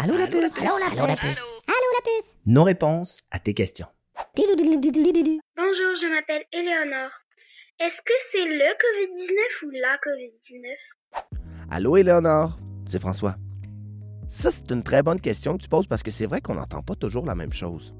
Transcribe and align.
Allô 0.00 0.16
la 0.16 0.28
puce 0.28 0.60
Allô 0.60 0.78
la 0.78 0.86
Allô 0.92 1.06
la 1.08 1.16
puce 1.16 1.42
Allô 1.66 1.88
la 1.92 2.02
puce 2.04 2.36
Nos 2.46 2.62
réponses 2.62 3.20
à 3.32 3.40
tes 3.40 3.52
questions. 3.52 3.88
Bonjour, 4.36 4.46
je 5.56 6.14
m'appelle 6.14 6.44
Éléonore. 6.52 7.10
Est-ce 7.80 7.96
que 7.96 8.12
c'est 8.30 8.44
le 8.44 8.76
COVID-19 8.78 9.66
ou 9.66 9.70
la 9.70 9.98
COVID-19 9.98 11.26
Allô, 11.72 11.96
Éléonore? 11.96 12.60
C'est 12.86 13.00
François. 13.00 13.34
Ça, 14.28 14.52
c'est 14.52 14.70
une 14.70 14.84
très 14.84 15.02
bonne 15.02 15.20
question 15.20 15.56
que 15.56 15.62
tu 15.64 15.68
poses 15.68 15.88
parce 15.88 16.04
que 16.04 16.12
c'est 16.12 16.26
vrai 16.26 16.40
qu'on 16.40 16.54
n'entend 16.54 16.82
pas 16.82 16.94
toujours 16.94 17.26
la 17.26 17.34
même 17.34 17.52
chose. 17.52 17.92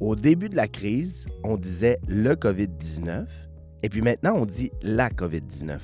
Au 0.00 0.16
début 0.16 0.48
de 0.48 0.56
la 0.56 0.66
crise, 0.66 1.26
on 1.44 1.56
disait 1.56 2.00
le 2.08 2.34
COVID-19 2.34 3.24
et 3.84 3.88
puis 3.88 4.02
maintenant, 4.02 4.34
on 4.34 4.46
dit 4.46 4.72
la 4.82 5.10
COVID-19. 5.10 5.78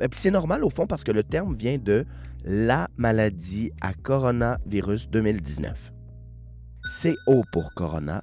Ben, 0.00 0.08
puis 0.08 0.18
c'est 0.18 0.32
normal 0.32 0.64
au 0.64 0.70
fond 0.70 0.88
parce 0.88 1.04
que 1.04 1.12
le 1.12 1.22
terme 1.22 1.54
vient 1.54 1.78
de 1.78 2.04
la 2.44 2.88
maladie 2.98 3.72
à 3.80 3.94
coronavirus 3.94 5.08
2019. 5.08 5.92
CO 7.02 7.42
pour 7.52 7.72
corona, 7.72 8.22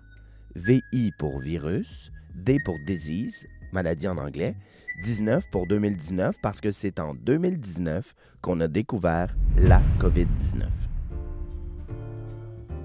VI 0.56 1.12
pour 1.18 1.40
virus, 1.40 2.12
D 2.36 2.58
pour 2.64 2.76
disease, 2.86 3.48
maladie 3.74 4.08
en 4.08 4.18
anglais, 4.18 4.56
19 5.04 5.44
pour 5.52 5.66
2019 5.68 6.36
parce 6.44 6.62
que 6.62 6.72
c'est 6.72 7.00
en 7.00 7.16
2019 7.16 8.14
qu'on 8.42 8.60
a 8.62 8.68
découvert 8.68 9.36
la 9.58 9.82
COVID-19. 10.00 10.68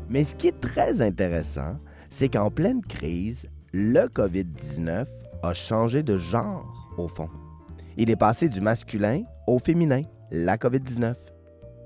Mais 0.09 0.25
ce 0.25 0.35
qui 0.35 0.49
est 0.49 0.61
très 0.61 1.03
intéressant, 1.03 1.79
c'est 2.09 2.31
qu'en 2.31 2.51
pleine 2.51 2.81
crise, 2.81 3.47
le 3.75 4.07
COVID-19 4.07 5.05
a 5.43 5.53
changé 5.53 6.03
de 6.03 6.17
genre 6.17 6.95
au 6.97 7.09
fond. 7.09 7.29
Il 7.99 8.09
est 8.09 8.17
passé 8.17 8.49
du 8.49 8.63
masculin 8.63 9.23
au 9.47 9.59
féminin, 9.59 10.03
la 10.31 10.57
COVID-19. 10.57 11.15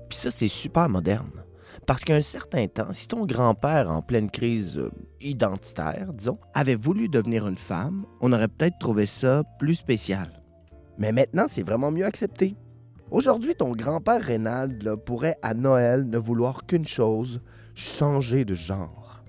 Puis 0.09 0.19
ça, 0.19 0.31
c'est 0.31 0.47
super 0.47 0.89
moderne. 0.89 1.43
Parce 1.85 2.03
qu'à 2.03 2.15
un 2.15 2.21
certain 2.21 2.67
temps, 2.67 2.93
si 2.93 3.07
ton 3.07 3.25
grand-père, 3.25 3.89
en 3.89 4.01
pleine 4.01 4.29
crise 4.29 4.77
euh, 4.77 4.91
identitaire, 5.19 6.13
disons, 6.13 6.37
avait 6.53 6.75
voulu 6.75 7.09
devenir 7.09 7.47
une 7.47 7.57
femme, 7.57 8.05
on 8.19 8.33
aurait 8.33 8.47
peut-être 8.47 8.77
trouvé 8.79 9.05
ça 9.05 9.43
plus 9.59 9.75
spécial. 9.75 10.41
Mais 10.97 11.11
maintenant, 11.11 11.45
c'est 11.47 11.63
vraiment 11.63 11.91
mieux 11.91 12.05
accepté. 12.05 12.55
Aujourd'hui, 13.09 13.55
ton 13.55 13.71
grand-père 13.71 14.21
Reynald 14.21 14.95
pourrait 15.05 15.37
à 15.41 15.53
Noël 15.53 16.07
ne 16.07 16.17
vouloir 16.17 16.65
qu'une 16.65 16.87
chose, 16.87 17.41
changer 17.73 18.45
de 18.45 18.53
genre. 18.53 19.23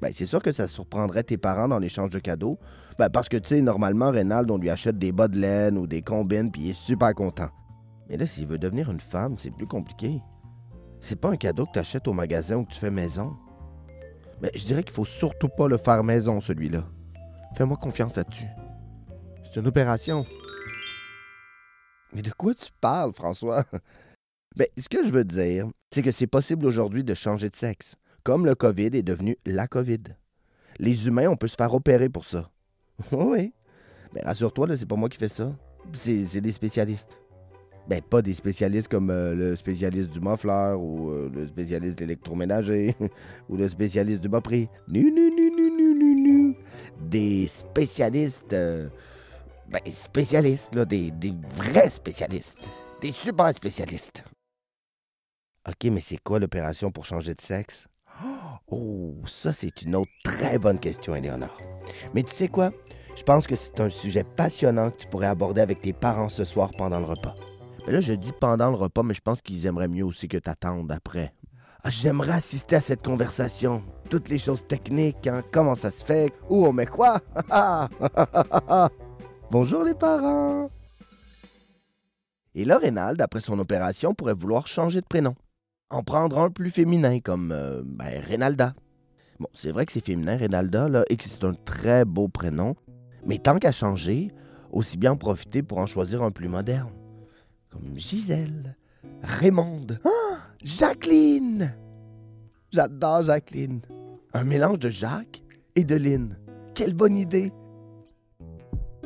Ben, 0.00 0.10
c'est 0.12 0.26
sûr 0.26 0.42
que 0.42 0.50
ça 0.50 0.66
surprendrait 0.66 1.22
tes 1.22 1.36
parents 1.36 1.68
dans 1.68 1.78
l'échange 1.78 2.10
de 2.10 2.18
cadeaux. 2.18 2.58
Ben, 2.98 3.08
parce 3.08 3.28
que, 3.28 3.36
tu 3.36 3.48
sais, 3.50 3.60
normalement, 3.62 4.10
Reynald, 4.10 4.50
on 4.50 4.58
lui 4.58 4.70
achète 4.70 4.98
des 4.98 5.12
bas 5.12 5.28
de 5.28 5.38
laine 5.38 5.78
ou 5.78 5.86
des 5.86 6.02
combines, 6.02 6.50
puis 6.50 6.62
il 6.62 6.70
est 6.70 6.74
super 6.74 7.14
content. 7.14 7.50
Mais 8.12 8.18
là, 8.18 8.26
s'il 8.26 8.46
veut 8.46 8.58
devenir 8.58 8.90
une 8.90 9.00
femme, 9.00 9.38
c'est 9.38 9.50
plus 9.50 9.66
compliqué. 9.66 10.20
C'est 11.00 11.16
pas 11.16 11.30
un 11.30 11.38
cadeau 11.38 11.64
que 11.64 11.72
tu 11.72 11.78
achètes 11.78 12.06
au 12.06 12.12
magasin 12.12 12.56
ou 12.56 12.66
que 12.66 12.72
tu 12.74 12.78
fais 12.78 12.90
maison. 12.90 13.34
Mais 14.42 14.50
je 14.54 14.64
dirais 14.64 14.82
qu'il 14.82 14.92
faut 14.92 15.06
surtout 15.06 15.48
pas 15.48 15.66
le 15.66 15.78
faire 15.78 16.04
maison, 16.04 16.42
celui-là. 16.42 16.84
Fais-moi 17.56 17.78
confiance 17.78 18.14
là-dessus. 18.16 18.48
C'est 19.42 19.60
une 19.60 19.66
opération. 19.66 20.26
Mais 22.12 22.20
de 22.20 22.30
quoi 22.32 22.54
tu 22.54 22.66
parles, 22.82 23.14
François? 23.14 23.64
Ben, 24.54 24.66
ce 24.76 24.86
que 24.86 25.02
je 25.02 25.10
veux 25.10 25.24
dire, 25.24 25.68
c'est 25.90 26.02
que 26.02 26.12
c'est 26.12 26.26
possible 26.26 26.66
aujourd'hui 26.66 27.04
de 27.04 27.14
changer 27.14 27.48
de 27.48 27.56
sexe. 27.56 27.96
Comme 28.22 28.44
le 28.44 28.54
COVID 28.54 28.90
est 28.92 29.02
devenu 29.02 29.38
la 29.46 29.66
COVID. 29.66 30.02
Les 30.78 31.08
humains, 31.08 31.28
on 31.28 31.36
peut 31.36 31.48
se 31.48 31.56
faire 31.56 31.72
opérer 31.72 32.10
pour 32.10 32.26
ça. 32.26 32.50
oui. 33.12 33.54
Mais 34.12 34.20
rassure-toi, 34.20 34.66
là, 34.66 34.76
c'est 34.76 34.84
pas 34.84 34.96
moi 34.96 35.08
qui 35.08 35.16
fais 35.16 35.28
ça. 35.28 35.56
C'est 35.94 36.42
des 36.42 36.52
spécialistes. 36.52 37.21
Ben, 37.88 38.00
pas 38.00 38.22
des 38.22 38.34
spécialistes 38.34 38.88
comme 38.88 39.10
euh, 39.10 39.34
le 39.34 39.56
spécialiste 39.56 40.10
du 40.10 40.20
muffler 40.20 40.74
ou 40.78 41.10
euh, 41.10 41.28
le 41.34 41.48
spécialiste 41.48 41.98
de 41.98 42.04
l'électroménager 42.04 42.94
ou 43.48 43.56
le 43.56 43.68
spécialiste 43.68 44.20
du 44.20 44.28
bas 44.28 44.40
prix. 44.40 44.68
Nu, 44.88 45.10
nu, 45.10 45.30
nu, 45.30 45.50
nu, 45.50 45.70
nu, 45.70 45.94
nu, 45.94 46.14
nu. 46.20 46.56
Des 47.00 47.48
spécialistes. 47.48 48.52
euh, 48.52 48.88
ben, 49.68 49.80
spécialistes, 49.90 50.74
là, 50.74 50.84
des, 50.84 51.10
des 51.10 51.34
vrais 51.56 51.90
spécialistes. 51.90 52.58
Des 53.00 53.10
super 53.10 53.54
spécialistes. 53.54 54.22
OK, 55.66 55.90
mais 55.90 56.00
c'est 56.00 56.18
quoi 56.18 56.38
l'opération 56.38 56.90
pour 56.90 57.04
changer 57.04 57.34
de 57.34 57.40
sexe? 57.40 57.86
Oh, 58.74 59.14
ça, 59.26 59.52
c'est 59.52 59.82
une 59.82 59.94
autre 59.96 60.10
très 60.24 60.58
bonne 60.58 60.78
question, 60.78 61.14
Éléonore. 61.14 61.54
Mais 62.14 62.22
tu 62.22 62.34
sais 62.34 62.48
quoi? 62.48 62.70
Je 63.14 63.22
pense 63.22 63.46
que 63.46 63.54
c'est 63.54 63.80
un 63.80 63.90
sujet 63.90 64.24
passionnant 64.24 64.90
que 64.90 64.98
tu 65.02 65.06
pourrais 65.08 65.26
aborder 65.26 65.60
avec 65.60 65.82
tes 65.82 65.92
parents 65.92 66.30
ce 66.30 66.44
soir 66.46 66.70
pendant 66.78 66.98
le 66.98 67.04
repas. 67.04 67.34
Là, 67.88 68.00
je 68.00 68.12
dis 68.12 68.32
pendant 68.32 68.70
le 68.70 68.76
repas, 68.76 69.02
mais 69.02 69.12
je 69.12 69.20
pense 69.20 69.42
qu'ils 69.42 69.66
aimeraient 69.66 69.88
mieux 69.88 70.04
aussi 70.04 70.28
que 70.28 70.36
t'attendes 70.36 70.90
après. 70.92 71.34
Ah, 71.82 71.90
J'aimerais 71.90 72.32
assister 72.32 72.76
à 72.76 72.80
cette 72.80 73.04
conversation. 73.04 73.82
Toutes 74.08 74.28
les 74.28 74.38
choses 74.38 74.64
techniques, 74.66 75.26
hein? 75.26 75.42
comment 75.52 75.74
ça 75.74 75.90
se 75.90 76.04
fait, 76.04 76.32
où 76.48 76.64
on 76.64 76.72
met 76.72 76.86
quoi? 76.86 77.18
Bonjour 79.50 79.82
les 79.82 79.94
parents. 79.94 80.70
Et 82.54 82.64
là, 82.64 82.78
Reynald, 82.78 83.20
après 83.20 83.40
son 83.40 83.58
opération, 83.58 84.14
pourrait 84.14 84.34
vouloir 84.34 84.68
changer 84.68 85.00
de 85.00 85.06
prénom. 85.06 85.34
En 85.90 86.04
prendre 86.04 86.38
un 86.38 86.50
plus 86.50 86.70
féminin, 86.70 87.18
comme 87.18 87.50
euh, 87.50 87.82
ben, 87.84 88.22
Reynalda. 88.24 88.74
Bon, 89.40 89.48
c'est 89.54 89.72
vrai 89.72 89.86
que 89.86 89.92
c'est 89.92 90.04
féminin, 90.04 90.36
Reynalda, 90.36 90.88
là, 90.88 91.04
et 91.10 91.16
que 91.16 91.24
c'est 91.24 91.44
un 91.44 91.54
très 91.54 92.04
beau 92.04 92.28
prénom. 92.28 92.76
Mais 93.26 93.38
tant 93.38 93.58
qu'à 93.58 93.72
changer, 93.72 94.30
aussi 94.70 94.96
bien 94.98 95.12
en 95.12 95.16
profiter 95.16 95.64
pour 95.64 95.78
en 95.78 95.86
choisir 95.86 96.22
un 96.22 96.30
plus 96.30 96.48
moderne. 96.48 96.88
Comme 97.72 97.96
Gisèle, 97.96 98.76
Raymonde, 99.22 99.98
ah, 100.04 100.36
Jacqueline. 100.62 101.74
J'adore 102.70 103.24
Jacqueline. 103.24 103.80
Un 104.34 104.44
mélange 104.44 104.78
de 104.78 104.90
Jacques 104.90 105.42
et 105.74 105.84
de 105.84 105.94
Lynn. 105.94 106.36
Quelle 106.74 106.92
bonne 106.92 107.16
idée. 107.16 107.50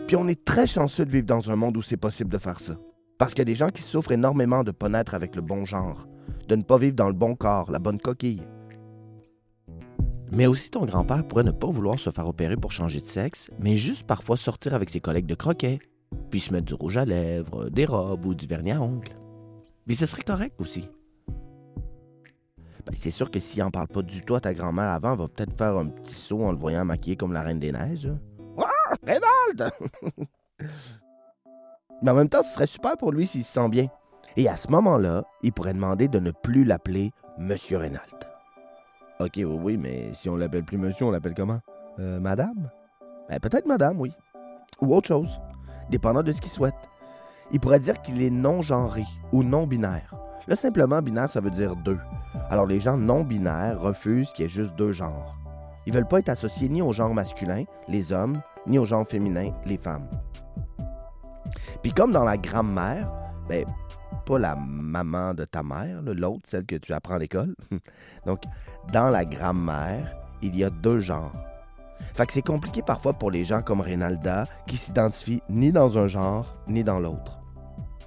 Puis 0.08 0.16
on 0.16 0.26
est 0.26 0.44
très 0.44 0.66
chanceux 0.66 1.04
de 1.04 1.12
vivre 1.12 1.26
dans 1.26 1.48
un 1.48 1.54
monde 1.54 1.76
où 1.76 1.82
c'est 1.82 1.96
possible 1.96 2.30
de 2.30 2.38
faire 2.38 2.58
ça. 2.58 2.76
Parce 3.18 3.32
qu'il 3.32 3.40
y 3.40 3.42
a 3.42 3.44
des 3.44 3.54
gens 3.54 3.70
qui 3.70 3.82
souffrent 3.82 4.12
énormément 4.12 4.64
de 4.64 4.70
ne 4.70 4.72
pas 4.72 4.88
naître 4.88 5.14
avec 5.14 5.36
le 5.36 5.42
bon 5.42 5.64
genre, 5.64 6.08
de 6.48 6.56
ne 6.56 6.62
pas 6.62 6.76
vivre 6.76 6.96
dans 6.96 7.08
le 7.08 7.12
bon 7.12 7.36
corps, 7.36 7.70
la 7.70 7.78
bonne 7.78 8.00
coquille. 8.00 8.42
Mais 10.32 10.46
aussi, 10.46 10.70
ton 10.70 10.84
grand-père 10.84 11.26
pourrait 11.26 11.44
ne 11.44 11.52
pas 11.52 11.68
vouloir 11.68 12.00
se 12.00 12.10
faire 12.10 12.26
opérer 12.26 12.56
pour 12.56 12.72
changer 12.72 13.00
de 13.00 13.06
sexe, 13.06 13.48
mais 13.60 13.76
juste 13.76 14.02
parfois 14.02 14.36
sortir 14.36 14.74
avec 14.74 14.90
ses 14.90 15.00
collègues 15.00 15.26
de 15.26 15.36
croquet, 15.36 15.78
puis 16.30 16.40
se 16.40 16.52
mettre 16.52 16.66
du 16.66 16.74
rouge 16.74 16.96
à 16.96 17.04
lèvres, 17.04 17.68
des 17.70 17.84
robes 17.84 18.26
ou 18.26 18.34
du 18.34 18.46
vernis 18.46 18.72
à 18.72 18.80
ongles. 18.80 19.14
Puis 19.86 19.96
ce 19.96 20.06
serait 20.06 20.22
correct 20.22 20.60
aussi. 20.60 20.88
Ben, 22.86 22.94
c'est 22.94 23.10
sûr 23.10 23.30
que 23.30 23.40
s'il 23.40 23.62
en 23.62 23.70
parle 23.70 23.88
pas 23.88 24.02
du 24.02 24.22
tout 24.22 24.34
à 24.36 24.40
ta 24.40 24.54
grand-mère 24.54 24.90
avant, 24.90 25.12
elle 25.12 25.18
va 25.18 25.28
peut-être 25.28 25.56
faire 25.56 25.76
un 25.76 25.86
petit 25.86 26.14
saut 26.14 26.44
en 26.44 26.52
le 26.52 26.58
voyant 26.58 26.84
maquillé 26.84 27.16
comme 27.16 27.32
la 27.32 27.42
Reine 27.42 27.58
des 27.58 27.72
Neiges. 27.72 28.10
Ah! 28.58 28.94
Mais 32.02 32.10
en 32.10 32.14
même 32.14 32.28
temps, 32.28 32.42
ce 32.42 32.54
serait 32.54 32.66
super 32.66 32.96
pour 32.96 33.12
lui 33.12 33.26
s'il 33.26 33.44
se 33.44 33.52
sent 33.52 33.68
bien. 33.68 33.86
Et 34.36 34.48
à 34.48 34.56
ce 34.56 34.70
moment-là, 34.70 35.24
il 35.42 35.52
pourrait 35.52 35.74
demander 35.74 36.08
de 36.08 36.18
ne 36.18 36.30
plus 36.30 36.64
l'appeler 36.64 37.10
Monsieur 37.38 37.78
Reynald. 37.78 38.02
Ok, 39.18 39.32
oui, 39.36 39.44
oui, 39.44 39.76
mais 39.78 40.12
si 40.12 40.28
on 40.28 40.36
l'appelle 40.36 40.64
plus 40.64 40.76
Monsieur, 40.76 41.06
on 41.06 41.10
l'appelle 41.10 41.34
comment? 41.34 41.60
Euh, 41.98 42.20
Madame? 42.20 42.70
Ben, 43.30 43.40
peut-être 43.40 43.66
Madame, 43.66 43.98
oui. 43.98 44.12
Ou 44.82 44.94
autre 44.94 45.08
chose, 45.08 45.40
dépendant 45.90 46.22
de 46.22 46.32
ce 46.32 46.40
qu'il 46.40 46.50
souhaite. 46.50 46.74
Il 47.52 47.60
pourrait 47.60 47.80
dire 47.80 48.02
qu'il 48.02 48.22
est 48.22 48.30
non-genré 48.30 49.04
ou 49.32 49.42
non-binaire. 49.42 50.14
Là, 50.48 50.56
simplement, 50.56 51.02
binaire, 51.02 51.30
ça 51.30 51.40
veut 51.40 51.50
dire 51.50 51.76
deux. 51.76 51.98
Alors, 52.50 52.66
les 52.66 52.80
gens 52.80 52.96
non-binaires 52.96 53.80
refusent 53.80 54.32
qu'il 54.32 54.44
y 54.44 54.46
ait 54.46 54.50
juste 54.50 54.74
deux 54.76 54.92
genres. 54.92 55.36
Ils 55.86 55.92
veulent 55.92 56.08
pas 56.08 56.18
être 56.18 56.28
associés 56.28 56.68
ni 56.68 56.82
au 56.82 56.92
genre 56.92 57.14
masculin, 57.14 57.64
les 57.88 58.12
hommes, 58.12 58.40
ni 58.66 58.78
au 58.78 58.84
genre 58.84 59.06
féminin, 59.08 59.52
les 59.64 59.76
femmes. 59.76 60.08
Puis 61.82 61.92
comme 61.92 62.12
dans 62.12 62.24
la 62.24 62.36
grammaire, 62.36 63.12
ben, 63.48 63.64
pas 64.24 64.38
la 64.38 64.56
maman 64.56 65.34
de 65.34 65.44
ta 65.44 65.62
mère, 65.62 66.02
l'autre, 66.02 66.42
celle 66.48 66.66
que 66.66 66.76
tu 66.76 66.92
apprends 66.92 67.14
à 67.14 67.18
l'école. 67.18 67.54
Donc, 68.26 68.42
dans 68.92 69.10
la 69.10 69.24
grammaire, 69.24 70.16
il 70.42 70.56
y 70.56 70.64
a 70.64 70.70
deux 70.70 71.00
genres. 71.00 71.32
Fait 72.14 72.26
que 72.26 72.32
c'est 72.32 72.42
compliqué 72.42 72.82
parfois 72.82 73.12
pour 73.12 73.30
les 73.30 73.44
gens 73.44 73.62
comme 73.62 73.80
Reynalda 73.80 74.46
qui 74.66 74.76
s'identifient 74.76 75.42
ni 75.48 75.72
dans 75.72 75.98
un 75.98 76.08
genre 76.08 76.56
ni 76.66 76.82
dans 76.82 76.98
l'autre. 76.98 77.40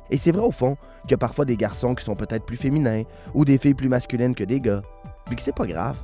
Et 0.09 0.17
c'est 0.17 0.31
vrai 0.31 0.45
au 0.45 0.51
fond 0.51 0.77
qu'il 1.03 1.11
y 1.11 1.13
a 1.13 1.17
parfois 1.17 1.45
des 1.45 1.57
garçons 1.57 1.93
qui 1.93 2.03
sont 2.03 2.15
peut-être 2.15 2.45
plus 2.45 2.57
féminins 2.57 3.03
ou 3.33 3.45
des 3.45 3.57
filles 3.57 3.75
plus 3.75 3.89
masculines 3.89 4.35
que 4.35 4.43
des 4.43 4.59
gars. 4.59 4.81
Puis 5.25 5.35
que 5.35 5.41
c'est 5.41 5.55
pas 5.55 5.67
grave. 5.67 5.97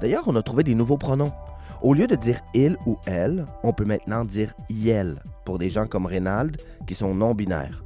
D'ailleurs, 0.00 0.24
on 0.26 0.36
a 0.36 0.42
trouvé 0.42 0.62
des 0.62 0.74
nouveaux 0.74 0.98
pronoms. 0.98 1.32
Au 1.80 1.94
lieu 1.94 2.06
de 2.06 2.14
dire 2.14 2.40
il 2.54 2.76
ou 2.86 2.98
elle, 3.06 3.46
on 3.62 3.72
peut 3.72 3.84
maintenant 3.84 4.24
dire 4.24 4.54
yel 4.68 5.22
pour 5.44 5.58
des 5.58 5.70
gens 5.70 5.86
comme 5.86 6.06
Reynald 6.06 6.60
qui 6.86 6.94
sont 6.94 7.14
non-binaires. 7.14 7.82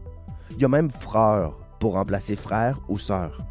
Il 0.51 0.61
y 0.61 0.65
a 0.65 0.69
même 0.69 0.91
frère 0.91 1.53
pour 1.79 1.95
remplacer 1.95 2.37
frère 2.37 2.79
ou 2.89 2.99
sœur. 2.99 3.47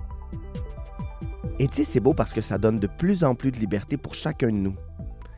Et 1.58 1.68
tu 1.68 1.78
sais, 1.78 1.84
c'est 1.84 2.00
beau 2.00 2.14
parce 2.14 2.34
que 2.34 2.42
ça 2.42 2.58
donne 2.58 2.80
de 2.80 2.88
plus 2.88 3.24
en 3.24 3.34
plus 3.34 3.52
de 3.52 3.58
liberté 3.58 3.98
pour 3.98 4.14
chacun 4.14 4.48
de 4.48 4.58
nous. 4.58 4.76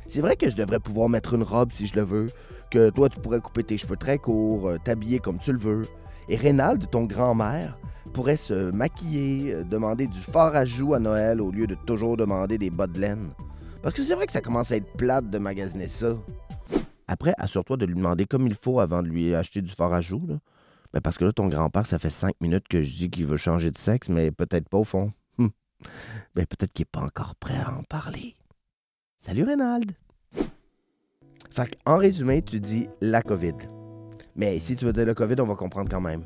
C'est 0.10 0.22
vrai 0.22 0.36
que 0.36 0.50
je 0.50 0.56
devrais 0.56 0.80
pouvoir 0.80 1.10
mettre 1.10 1.34
une 1.34 1.44
robe 1.44 1.72
si 1.72 1.86
je 1.86 1.96
le 1.96 2.04
veux, 2.04 2.30
que 2.72 2.90
toi 2.90 3.10
tu 3.10 3.20
pourrais 3.20 3.42
couper 3.42 3.64
tes 3.64 3.78
cheveux 3.78 3.98
très 3.98 4.18
courts, 4.18 4.70
euh, 4.70 4.78
t'habiller 4.84 5.20
comme 5.20 5.38
tu 5.38 5.52
le 5.52 5.60
veux. 5.60 5.86
Et 6.30 6.36
Reynald, 6.38 6.90
ton 6.90 7.04
grand-mère, 7.04 7.78
pourrait 8.14 8.38
se 8.38 8.72
maquiller, 8.72 9.54
euh, 9.54 9.64
demander 9.64 10.08
du 10.08 10.20
fort 10.20 10.56
à 10.56 10.66
joues 10.66 10.94
à 10.94 11.00
Noël 11.00 11.42
au 11.42 11.52
lieu 11.52 11.68
de 11.68 11.76
toujours 11.76 12.16
demander 12.16 12.58
des 12.58 12.70
bas 12.70 12.88
de 12.88 13.00
laine. 13.00 13.32
Parce 13.82 13.94
que 13.94 14.02
c'est 14.02 14.16
vrai 14.16 14.26
que 14.26 14.32
ça 14.32 14.42
commence 14.42 14.72
à 14.72 14.78
être 14.78 14.92
plate 14.94 15.30
de 15.30 15.38
magasiner 15.38 15.88
ça. 15.88 16.16
Après, 17.08 17.34
assure-toi 17.38 17.78
de 17.78 17.86
lui 17.86 17.96
demander 17.96 18.26
comme 18.26 18.48
il 18.48 18.56
faut 18.56 18.80
avant 18.80 19.04
de 19.04 19.08
lui 19.08 19.36
acheter 19.36 19.62
du 19.62 19.72
fort 19.72 19.94
à 19.94 20.02
joues. 20.02 20.26
Là. 20.28 20.36
Ben, 20.94 21.02
parce 21.02 21.18
que 21.18 21.26
là, 21.26 21.32
ton 21.32 21.48
grand-père, 21.48 21.86
ça 21.86 22.00
fait 22.00 22.10
cinq 22.10 22.34
minutes 22.42 22.68
que 22.70 22.82
je 22.82 22.96
dis 22.96 23.10
qu'il 23.10 23.28
veut 23.28 23.38
changer 23.38 23.72
de 23.72 23.78
sexe, 23.78 24.10
mais 24.10 24.32
peut-être 24.32 24.70
pas 24.70 24.78
au 24.78 24.84
fond. 24.84 25.12
Hum. 25.38 25.52
Ben, 26.34 26.46
peut-être 26.46 26.74
qu'il 26.74 26.84
n'est 26.84 27.00
pas 27.00 27.06
encore 27.06 27.36
prêt 27.36 27.58
à 27.58 27.72
en 27.74 27.84
parler. 27.84 28.36
Salut, 29.20 29.44
Reynald! 29.44 29.92
Fait 31.50 31.76
en 31.86 31.98
résumé, 31.98 32.42
tu 32.42 32.60
dis 32.60 32.88
la 33.02 33.22
COVID. 33.22 33.56
Mais 34.36 34.60
si 34.60 34.76
tu 34.76 34.86
veux 34.86 34.94
dire 34.94 35.06
le 35.06 35.16
COVID, 35.16 35.36
on 35.40 35.48
va 35.48 35.56
comprendre 35.56 35.90
quand 35.90 36.00
même. 36.00 36.24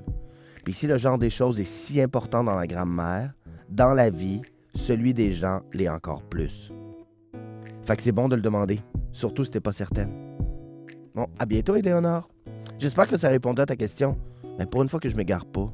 Puis 0.64 0.74
si 0.74 0.88
le 0.88 0.98
genre 0.98 1.18
des 1.18 1.30
choses 1.30 1.60
est 1.60 1.66
si 1.66 2.02
important 2.02 2.44
dans 2.44 2.56
la 2.56 2.68
grammaire, 2.68 3.34
dans 3.70 3.94
la 3.94 4.10
vie, 4.10 4.42
celui 4.76 5.14
des 5.14 5.32
gens 5.32 5.62
l'est 5.74 5.88
encore 5.88 6.22
plus. 6.24 6.72
Fait 7.86 7.96
que 7.96 8.04
c'est 8.04 8.12
bon 8.12 8.28
de 8.28 8.36
le 8.36 8.42
demander, 8.42 8.82
surtout 9.14 9.46
si 9.46 9.52
t'es 9.52 9.62
pas 9.62 9.72
certaine. 9.72 10.12
Bon, 11.16 11.28
à 11.40 11.46
bientôt, 11.46 11.76
Éléonore. 11.76 12.30
J'espère 12.78 13.08
que 13.08 13.18
ça 13.18 13.30
répondait 13.30 13.62
à 13.62 13.68
ta 13.68 13.76
question. 13.78 14.18
Mais 14.60 14.66
pour 14.66 14.84
une 14.84 14.90
fois 14.90 15.00
que 15.00 15.10
je 15.10 15.16
m'égare 15.16 15.46
pas. 15.46 15.74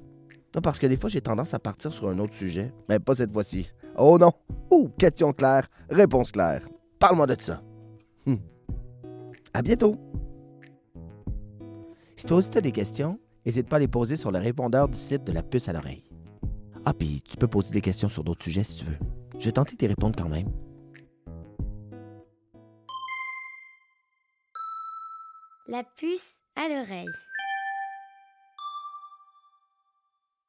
Non, 0.56 0.62
parce 0.62 0.80
que 0.80 0.88
des 0.88 0.98
fois, 0.98 1.10
j'ai 1.10 1.22
tendance 1.22 1.54
à 1.54 1.60
partir 1.60 1.92
sur 1.92 2.10
un 2.10 2.20
autre 2.20 2.36
sujet. 2.36 2.72
Mais 2.90 3.00
pas 3.00 3.16
cette 3.16 3.34
fois-ci. 3.34 3.70
Oh 3.98 4.18
non! 4.20 4.32
Oh, 4.70 4.90
question 4.98 5.34
claire, 5.34 5.68
réponse 5.90 6.32
claire. 6.32 6.62
Parle-moi 7.00 7.28
de 7.28 7.40
ça. 7.40 7.62
Hum. 8.26 8.40
À 9.54 9.62
bientôt! 9.62 9.98
Si 12.16 12.26
toi 12.26 12.38
aussi 12.38 12.50
tu 12.50 12.58
as 12.58 12.62
des 12.62 12.72
questions, 12.72 13.20
n'hésite 13.46 13.70
pas 13.70 13.76
à 13.76 13.80
les 13.80 13.88
poser 13.88 14.16
sur 14.16 14.32
le 14.32 14.40
répondeur 14.40 14.88
du 14.88 14.98
site 14.98 15.24
de 15.24 15.32
la 15.32 15.44
puce 15.44 15.70
à 15.70 15.74
l'oreille. 15.74 16.04
Ah, 16.86 16.94
puis 16.94 17.22
tu 17.22 17.38
peux 17.38 17.48
poser 17.48 17.72
des 17.72 17.82
questions 17.82 18.10
sur 18.10 18.24
d'autres 18.24 18.44
sujets 18.44 18.64
si 18.64 18.78
tu 18.78 18.86
veux. 18.86 18.98
Je 19.38 19.46
vais 19.46 19.52
tenter 19.52 19.76
d'y 19.76 19.88
répondre 19.88 20.16
quand 20.18 20.30
même. 20.30 20.50
La 25.68 25.84
puce 25.84 26.40
à 26.56 26.70
l'oreille. 26.70 27.06